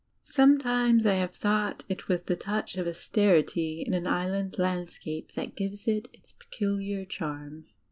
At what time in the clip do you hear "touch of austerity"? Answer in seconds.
2.35-3.83